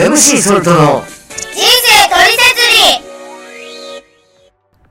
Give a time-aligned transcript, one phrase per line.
[0.00, 2.60] MC ソルトの人生トリセツ
[3.92, 4.04] リ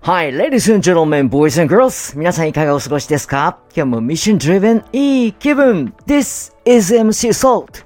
[0.02, 2.18] Hi, ladies and gentlemen, boys and girls.
[2.18, 3.58] 皆さんいかがお過ごしですか？
[3.76, 7.83] 今日もミッション driven いい気分 This is MC Salt.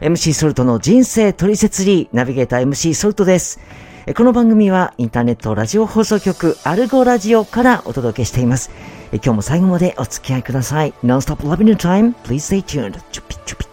[0.00, 3.58] MC ソルトの人生トリセツリーナビゲーター MC ソルトです。
[4.06, 8.70] えこの番組はインターネットラジオ放送局アルゴラジオからお届けしています。
[9.12, 10.92] え今日も最後までお付き合いください。
[11.02, 12.14] Non-stop loving your time.
[12.24, 13.00] Please stay tuned.
[13.12, 13.66] チュピチュピ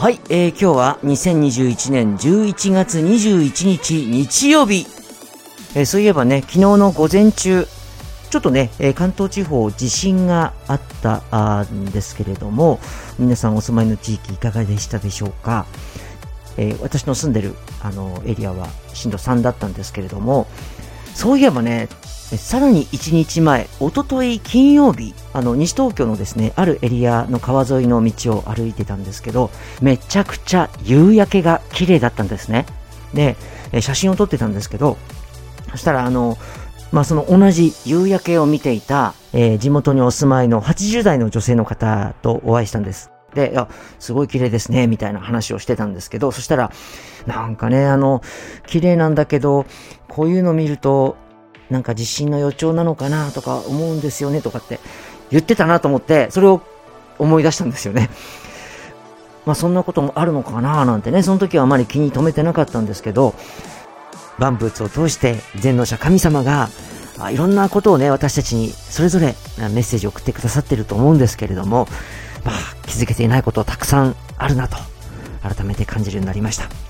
[0.00, 4.86] はい、えー、今日は2021年11月21日日曜日。
[5.74, 7.66] えーそういえばね、昨日の午前中、
[8.30, 12.80] ちょっとね、えー関東地方地震があったんですけれども、
[13.18, 15.66] 皆さんお住まいの地域いかがでしたでしょうか？
[16.56, 20.46] えー私の住んでるあのエリアは震度3だったんですけれども、
[21.14, 21.90] そういえばね、
[22.36, 29.50] さらに1日前、おととい金曜日、あの西東京のですね、あるエリアの川沿いの道を歩いてたんですけど、
[29.82, 32.66] めちゃくちゃ夕焼けが綺麗だったんですね。
[33.14, 33.36] で、
[33.80, 34.96] 写真を撮ってたんですけど、
[35.72, 36.38] そしたらあの、
[36.92, 43.10] まあ、その同じ夕焼けを見ていた、えー地元にお住まいの80代の女性の方とお会いしたんです。
[43.34, 46.70] で、いや、すごい綺麗ですね、みたいな話をしてたんですけど、そしたら、
[47.26, 48.22] なんかね、あの、
[48.66, 49.66] 綺麗なんだけど、
[50.08, 51.16] こういうの見ると、
[51.70, 54.80] なんか地震の予兆なのかなとか思うんですよね、とかって
[55.30, 56.60] 言ってたなと思って、それを
[57.18, 58.10] 思い出したんですよね。
[59.46, 63.34] まあそんなこともあるのかななんてね、その時はあまり気に留めてなかったんですけど、
[64.38, 66.68] 万物を通して全能者神様が
[67.30, 71.86] いろんなことをね、私たちにそれぞれメッセージを送ってくださってると思うんですけれども、
[72.44, 72.54] まあ
[72.86, 74.76] 気づけていないことたくさんあるなと、
[75.42, 76.89] 改めて感じるようになりました。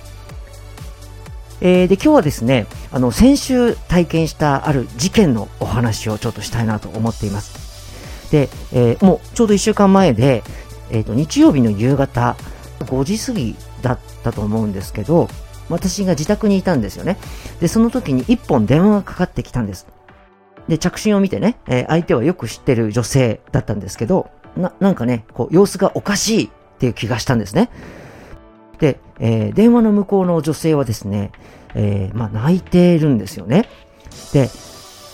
[1.61, 8.31] えーで、今日はですね、あの、先週体験したある事件のお話をちょっとしたいなと思っています。
[8.31, 10.43] で、えーもうちょうど1週間前で、
[10.91, 12.37] えっ、と、日曜日の夕方、
[12.81, 15.29] 5時過ぎだったと思うんですけど、
[15.69, 17.17] 私が自宅にいたんですよね。
[17.61, 19.87] で、その時に1本電話がかかってきたんです。
[20.69, 27.71] で、着信を見てね、えー相手はよく知ってる女性だったんですけど、な、なんかね、こう、様子がおかしいっていう気がしたんですね。
[28.79, 31.31] で、えー電話の向こうの女性はですね、
[31.75, 33.69] えーまあ、泣いているんですよね。
[34.33, 34.51] で、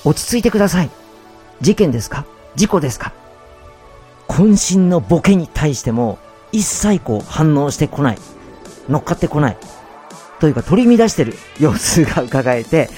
[0.05, 0.91] 落ち着いてください。
[1.61, 2.25] 事件ですか？
[2.55, 3.12] 事故ですか？
[4.28, 6.19] 渾身のボケに対しても、
[6.53, 8.19] 一切こう反応してこない。
[8.89, 9.56] 乗っかってこない。
[10.41, 12.91] というか取り乱してる様子が伺えて、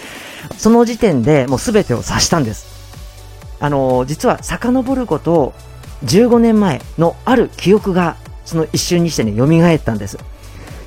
[0.56, 2.66] その時点でもう全てを察したんです。
[3.60, 5.52] あのー実は遡ること
[6.04, 10.18] 15年前のある記憶がその一瞬にしてね、蘇ったんです。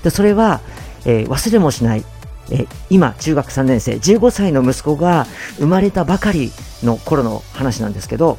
[0.03, 0.61] で、それは、
[1.05, 2.03] えー忘れもしない、
[2.49, 6.51] え今、中学3年生、15歳の息子が生まれたばかり
[6.83, 8.37] の頃の話なんですけど、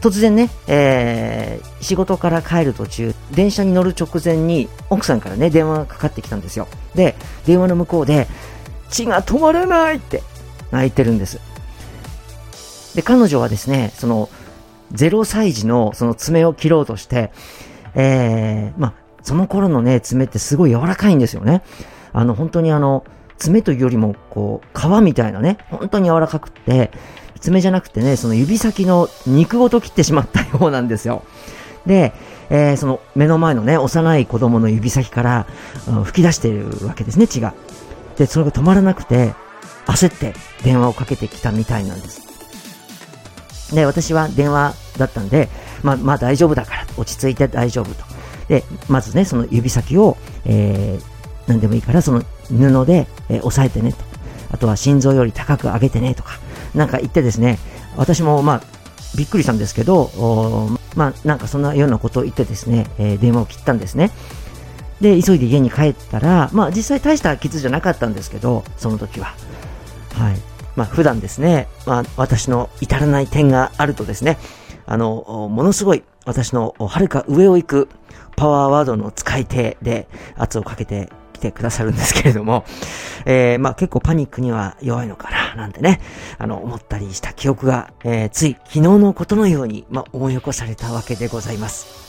[0.00, 6.66] 突然ね、えー仕事から帰る途中、電車に乗る直前に奥さんからね、電話がかかってきたんですよ。
[6.96, 7.14] で、
[7.46, 8.26] 電話の向こうで、
[8.90, 10.24] 血が止まらないって
[10.72, 11.38] 泣いてるんです。
[12.96, 14.28] で、彼女はですね、その、
[14.92, 17.30] 0歳児のその爪を切ろうとして、
[17.94, 21.62] えー、まあ、その頃のね、爪ってすごい柔らかいんですよね。
[22.12, 23.04] あの、本当にあの、
[23.38, 26.90] 爪というよりも、こう、皮みたいなね、本当に柔らかくって、
[27.40, 31.22] 爪じゃなくてね、その指先の肉ごと切ってしまったようなんですよ。
[31.86, 32.12] で、
[32.48, 35.46] えーその目の前のね、幼い子供の指先から、
[35.88, 37.54] うん吹き出しているわけですね、血が。
[38.16, 39.34] で、それが止まらなくて、
[39.86, 42.26] 焦って電話をかけてきたみたいなんです。
[43.74, 45.48] で、私は電話だったんで、
[45.82, 48.04] まあ、まあ大丈夫だから、落ち着いて大丈夫と。
[48.48, 51.04] で、まずね、その指先を、えー、
[51.46, 53.98] 何でもいいから、その布で、え押さえてねと。
[54.50, 56.38] あとは心臓より高く上げてねとか、
[56.74, 57.58] なんか言ってですね、
[57.96, 58.62] 私もまあ、
[59.16, 60.10] びっくりしたんですけど、
[60.94, 64.10] まあ、なんかそんなようなことを言ってですね、えー電話を切ったんですね。
[65.00, 69.34] で、急いで家に帰ったら、まあ実際大した傷じゃなかったんですけど、その時は。
[70.14, 70.36] はい。
[70.74, 74.38] まあ普段ですね、まあ私の至らない点があるとですね、
[74.86, 77.88] あの、ものすごい私のはるか上を行く
[78.36, 82.64] パワーワードの使い手で圧をかけてきてくださるんですけれども、
[83.24, 86.00] えー、まあ結構パニックには弱いのかな、なんてね、
[86.38, 92.06] あの、思ったりした記憶が、えー、つい昨日のことのように、まあ思い起こされたわけでございます。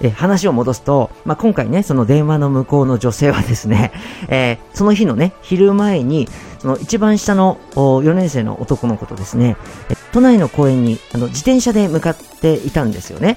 [0.00, 3.92] え話を戻すと、まあ、今回ね、その電話の向こうの女性はですね、
[4.28, 6.28] えーその日のね、昼前に、
[6.58, 9.56] その一番下の4年生の男の子とですね、
[10.12, 13.36] 都内の公園にあの自転車で向かっていたんですよね。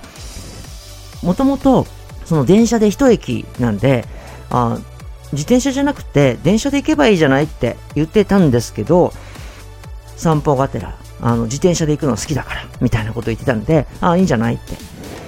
[1.21, 1.85] もともと、
[2.25, 4.05] その電車で一駅なんで、
[4.49, 4.79] あ
[5.35, 9.13] 自転車じゃなくて電車で行けばいいじゃないって言ってたんですけど、
[10.17, 14.75] 散歩がてら、あの、自転車で行くの好きだから、みたいなこと言ってたんで、ああいいんじゃないって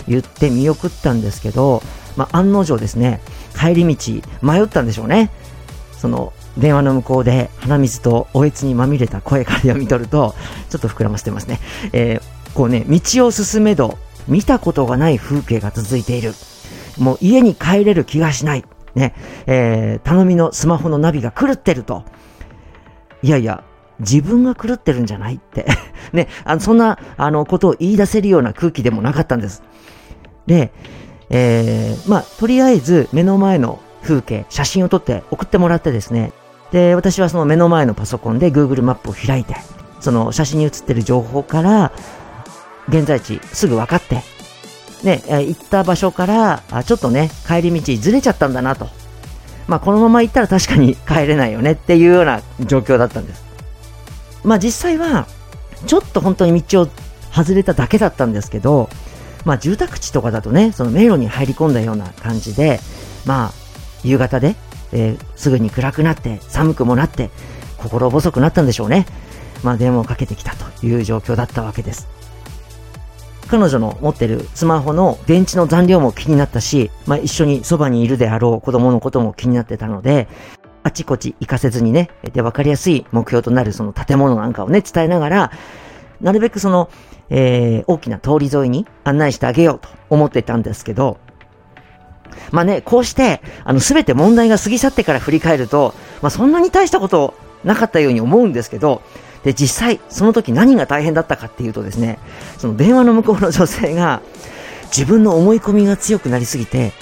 [0.08, 1.82] 言って見送ったんですけど、
[2.16, 3.22] まあ、案の定ですね、
[3.58, 5.30] 帰り道迷ったんでしょうね。
[5.98, 10.36] その電話の向こうで鼻水とおえつにまみれた声から読み取ると、
[10.70, 11.60] ちょっと膨らませてますね。
[11.94, 16.34] えー、こうね、道を進めど、見たことがない風景が続いている。
[16.98, 18.66] もう家に帰れる気がしない。
[18.98, 19.14] ね、
[19.46, 22.04] えー、頼みのスマホのナビが狂ってると。
[23.22, 23.64] いやいや、
[24.00, 25.66] 自分が狂ってるんじゃないって
[26.14, 29.64] ね、あの、そんな、あの、ことを言い出せるような空気でもなかったんです。
[30.48, 30.72] で、
[31.30, 36.32] えー、まあ、とりあえず目の前の風景、写真を撮って送ってもらってですね、
[36.72, 39.56] で、私はその目の前のパソコンで Google マップを開いて、
[40.00, 41.92] その写真に写ってる情報から、
[42.90, 44.24] 現在地すぐ分かって、
[45.04, 48.90] ね、行った場所から、ちょっとね、帰り道ずれちゃったんだなと。
[49.68, 53.44] まあ、このまま行ったら確かに帰れないよねっていうような状況だったんです。
[54.44, 55.28] まあ、実際は、
[55.86, 56.90] ちょっと本当に道を
[57.32, 58.90] 外れただけだったんですけど、
[59.46, 62.80] まあ、住宅地とかだとね、その迷路に入り込んだような感じで、
[63.26, 63.52] まあ、
[64.04, 64.56] 夕方で、
[64.94, 67.30] えー、すぐに暗くなって、寒くもなって、
[67.78, 69.06] 心細くなったんでしょうね。
[69.64, 72.08] まあ、電話をかけてきたという状況だったわけです。
[73.48, 80.28] 彼女の持ってるスマホの電池の残量も気になったし、まあ、一緒にそばにいるであろう子供のことも気になってたので、
[80.84, 85.52] あちこち行かせずにね、で、わかりやすい目標となるその建物なんかをね、伝えながら、
[86.22, 86.90] なるべくその、
[87.30, 91.18] えー、大きな通り沿いに案内してあげようと思ってたんですけど、
[92.52, 97.34] まあね、こうして、あの、すべて問題が過ぎ去ってから振り返ると、まあそんなに大したこと
[97.64, 99.02] なかったように思うんですけど、
[99.44, 102.20] で、実際、その時何が大変だったかっていうとですね、
[102.58, 104.22] その電話の向こうの女性が、
[104.88, 106.94] 自分の思い込みが強くなりすぎて、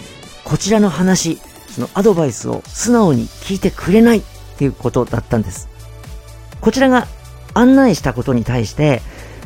[0.43, 4.23] こちらの話、そのアドバイスを素直に聞いてくれないっ
[4.57, 5.69] ていうことだったんです。
[6.61, 7.07] こちらが
[7.53, 9.01] 案内したことに対して、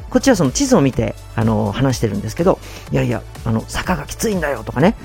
[0.09, 2.59] こっちはその地図を見て、あの、話してるんですけど、
[2.91, 4.95] いやいや、あの、坂がきついんだよとかね、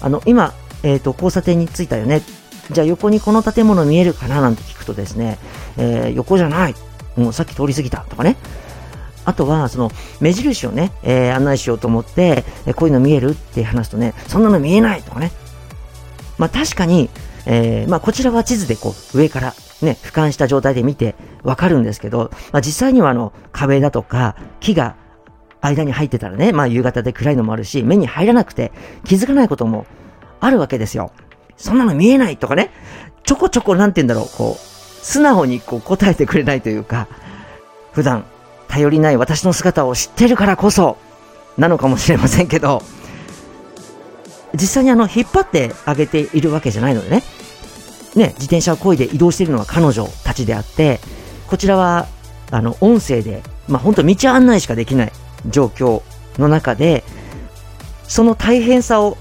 [0.00, 2.22] あの、今、えっ、ー、と、交差点に着いたよね。
[2.70, 5.38] じゃあ横にこの建物見えるかななんて聞くとですね、
[5.76, 6.74] えー、横じゃない。
[7.16, 8.36] もうさっき通り過ぎたとかね。
[9.24, 9.90] あとは、その、
[10.20, 15.32] 目印をね、えー、案内しようと思って、えこういうの見えるって話すとね、そんなの見えないとかね。
[16.36, 17.08] まあ確かに、
[17.46, 24.96] えー、まあこちらは地図でこう、上からね、俯瞰した状態で見てわかるんですけど、まあ実際にはあの、壁だとか、木が
[25.62, 28.72] 間に入ってたらね、まあ夕方で暗いのもあるし、目に入らなくて
[29.04, 29.86] 気づかないことも
[30.40, 31.12] あるわけですよ。
[31.56, 32.70] そんなの見えないとかね、
[33.22, 34.73] ちょこちょこなんて言うんだろう、こう、
[35.04, 37.08] 素直にこう答えてくれないというか、
[37.92, 38.24] 普段
[38.68, 40.96] 頼りない私の姿を知ってるからこそ、
[41.58, 42.82] なのかもしれませんけど、
[44.54, 47.22] 実際にあの、引っ張ってあげているわけじゃないのでね、
[48.16, 51.00] ね、自転車を漕いで移動しているのは彼女たちであって、
[51.48, 52.06] こちらは、
[52.50, 55.12] あの、音声で、まあ、本当道案内しかできない
[55.50, 56.00] 状況
[56.38, 57.04] の中で、
[58.08, 59.18] その大変さを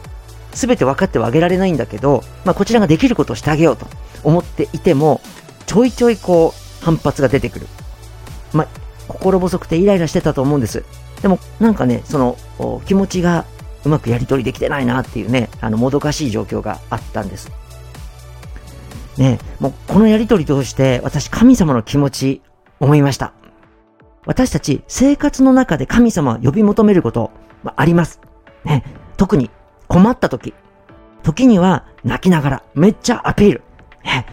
[0.54, 3.86] 全て分かってはあげられないんだけど、まあ、こちらができることをしてあげようと
[4.24, 5.20] 思っていても、
[5.66, 7.68] ちょいちょいこう、反発が出てくる。
[8.54, 8.68] まあ、
[9.08, 10.84] 心細くてイライラしてたと思うんです。
[11.22, 12.38] でも、なんかね、その、
[12.86, 13.46] 気持ちが
[13.84, 17.52] うまくやり取りできてないなっていうね、あの、もどかしい状況があったんです。
[19.18, 22.42] ね、もうこのやり取り通して私神様の気持ち
[22.80, 23.34] 思いました。
[24.26, 28.22] 私たち生活の中で神様を呼び求めること、まあ、あります。
[28.64, 28.84] ね、
[29.18, 29.52] 特に
[29.88, 30.54] 困った時。
[31.22, 33.62] 時には泣きながらめっちゃアピール。
[34.04, 34.26] ね、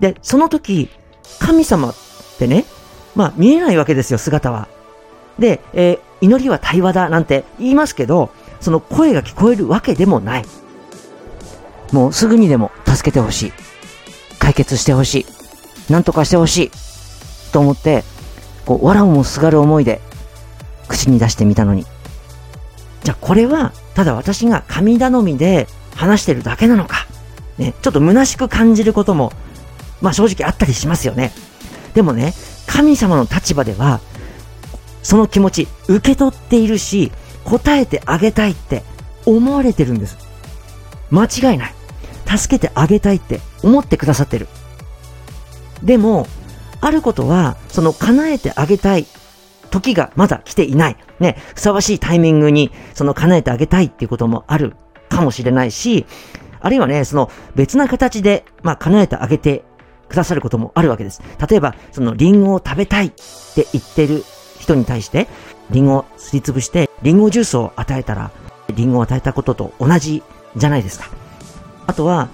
[0.00, 0.88] で、その時、
[1.38, 1.94] 神様っ
[2.38, 2.64] てね、
[3.14, 4.68] まあ見えないわけですよ、姿は。
[5.38, 10.44] で、えー、祈りは対話だなんて言いますけど、その声が聞こえるわけでもない。
[11.92, 13.52] もうすぐにでも助けてほしい。
[14.38, 15.26] 解決してほし
[15.88, 15.92] い。
[15.92, 16.70] なんとかしてほしい。
[17.52, 18.04] と思って、
[18.66, 20.00] こう、藁をもすがる思いで、
[20.88, 21.86] 口に出してみたのに。
[23.04, 27.06] じゃあこれは、ただ私が神頼みで話してるだけなのか。
[27.56, 29.32] ね、ちょっと虚しく感じることも
[30.00, 31.32] まあ正直あったりしますよね。
[31.94, 32.34] でもね、
[32.66, 34.00] 神様の立場では、
[35.02, 37.12] その気持ち受け取っているし、
[37.44, 38.82] 答えてあげたいって
[39.24, 40.18] 思われてるんです。
[41.10, 41.74] 間違いない。
[42.26, 44.48] 助けてあげたいって思ってくださってる。
[45.82, 46.26] でも、
[46.80, 49.06] あることは、その叶えてあげたい
[49.70, 50.96] 時がまだ来ていない。
[51.20, 54.76] ね、ふさわしいタイミングに、その叶えてあげたいっていうこともある
[55.08, 56.06] かもしれないし、
[56.60, 59.64] あるいはね、その別な形で、まあ、叶えてあげて
[60.08, 61.22] くださることもあるわけです。
[61.48, 64.24] 例えば、そのリンゴを食べたいって言ってる
[64.58, 65.28] 人に対して、
[65.70, 68.30] リンゴをすりつぶして、リンゴジュースを与えたら、
[68.74, 70.22] リンゴを与えたことと同じ
[70.56, 71.10] じゃないですか。
[71.86, 72.28] あとは、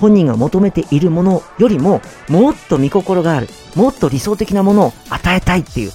[0.00, 5.92] 本人が求めているものよりも、もっと見心がある、もっと理想的なものを与えたいっていう、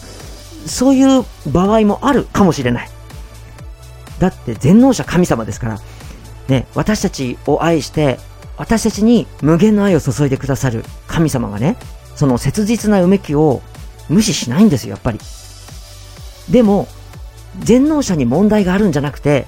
[0.65, 2.89] そういう場合もあるかもしれない。
[4.19, 5.79] だって全能者神様ですから、
[6.47, 8.19] ね、私たちを愛して、
[8.57, 11.77] 私たちに無限の愛を注いでくださる神様がね、
[12.15, 13.61] その切実なうめきを
[14.09, 15.19] 無視しないんですよ、やっぱり。
[16.49, 16.87] でも、
[17.59, 19.45] 全能者に問題があるんじゃなくて、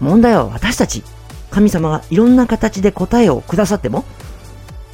[0.00, 1.02] 問題は私たち。
[1.50, 4.04] 神様がいろんな形で答えをくださっても、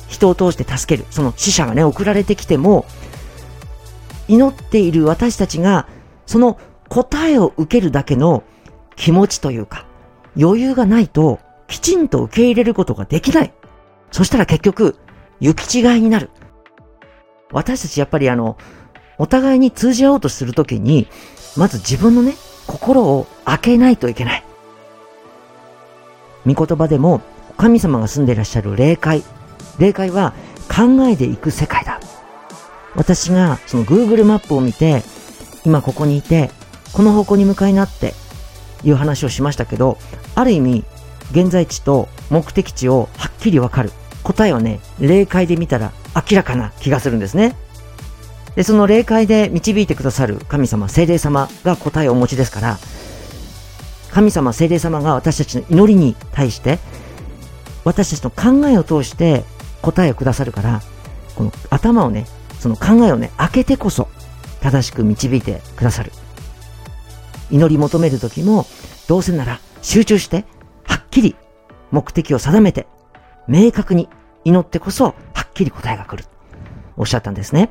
[0.09, 2.85] 人を通して助ける、その死者がね、送られてきても、
[4.29, 5.89] 祈っている私たちが、
[6.27, 8.43] その答えを受けるだけの
[8.95, 9.87] 気持ちというか、
[10.39, 11.39] 余裕がないと、
[11.71, 13.53] きちんと受け入れることができない。
[14.11, 14.97] そしたら結局、
[15.39, 16.29] 行き違いになる。
[17.53, 18.59] 私たちやっぱりあの、
[19.19, 21.07] お互いに通じ合おうとするときに、
[21.57, 22.35] まず自分のね、
[22.67, 24.45] 心を開けないといけない。
[26.45, 27.23] 御言葉でも、
[27.57, 29.23] 神様が住んでいらっしゃる霊界。
[29.79, 30.35] 霊界は
[30.69, 32.01] 考えていく世界だ。
[32.97, 35.03] 私がその Google マップを見て、
[35.65, 36.51] 今ここにいて、
[36.93, 38.15] この方向に向かいなって
[38.83, 39.99] いう話をしましたけど、
[40.35, 40.85] ある意味、
[41.31, 43.93] 現在地と目的地をはっきりわかる。
[44.23, 47.57] 答えはね、霊界で見たら明らかな気がするんですね。
[48.55, 52.79] で、その霊界で導いてくださる神様、精霊様が答えをお持ちですから、
[54.11, 56.79] 神様、精霊様が私たちの祈りに対して、
[57.85, 59.45] 私たちの考えを通して
[59.83, 60.83] 答えをくださるから、
[61.37, 62.27] この頭をね、
[62.59, 64.09] その考えをね、開けてこそ
[64.61, 66.13] 正しく導いてくださる。
[67.51, 68.67] 祈り求める時も、
[69.09, 70.45] どうせなら集中して、
[71.11, 71.37] きり
[71.91, 72.87] 目的を定めて、
[73.49, 74.09] 明確に
[74.45, 75.13] 祈ってこそ、は
[75.43, 76.25] っきり答えが来る。
[76.97, 77.71] おっしゃったんですね。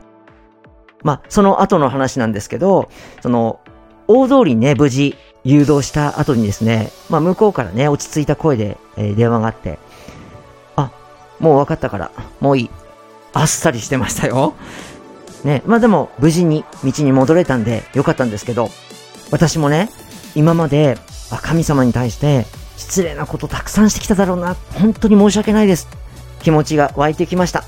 [1.03, 2.89] まあ、その後の話なんですけど、
[3.21, 3.59] その、
[4.07, 9.79] 大通りにね、無事誘導した後にですね、まあ、向こうからね、落ち着いた声で、えー、電話があって、
[10.75, 10.91] あ、
[11.39, 12.69] もう分かったから、もういい。
[13.31, 14.55] あっさりしてましたよ。
[15.43, 18.69] ね、まあでも、無事に道に戻れたんで、よかったんですけど、
[19.31, 19.89] 私もね、
[20.35, 20.97] 今まで、
[21.43, 22.47] 神様に対して
[22.79, 25.89] 失礼なことたくさんしてきただろうな、本当に申し訳ないです。
[26.41, 27.65] 気持ちが湧いてきました。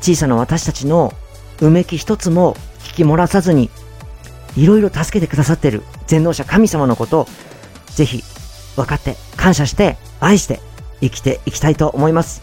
[0.00, 1.14] 小さな私たちの
[1.60, 3.70] うめき一つも引き漏らさずに、
[4.56, 7.28] いろいろ助けてくださってる全能者神様のことを、
[7.94, 8.24] ぜひ
[8.74, 10.60] 分かって感謝して愛して
[11.00, 12.42] 生きていきたいと思います。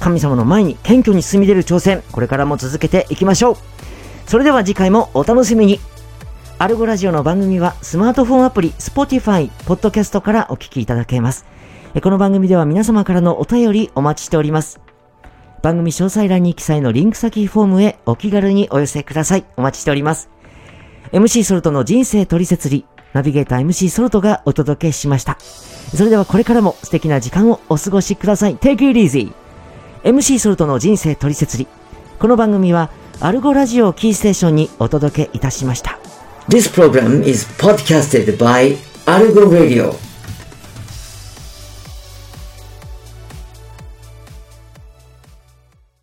[0.00, 3.56] 神様の前に謙虚に進み出る挑戦、これからも続けていきましょう。
[4.26, 5.78] それでは次回もお楽しみに。
[6.62, 11.44] アルゴラジオの番組はスマートフォンアプリ、Spotify、Podcast からお聞きいただけます。
[12.00, 14.80] この番組では皆様からのお便りお待ちしております。
[15.60, 19.44] 番組詳細欄に記載のリンク先フォームへお気軽にお寄せください。
[19.56, 20.30] お待ちしております。
[21.10, 25.38] MC ソルトの人生取説理、ナビゲーター MC ソルトがお届けしました。
[25.40, 28.56] それではこれからも素敵な時間をお過ごしください。
[28.56, 29.32] Take it easy!
[30.04, 31.66] MC ソルトの人生取説理。
[32.20, 36.01] この番組はアルゴラジオキーステーションにお届けいたしました。
[36.48, 38.70] This program is podcasted by
[39.06, 39.96] Algo Radio.